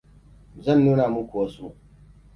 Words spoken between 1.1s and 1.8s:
muku wasu.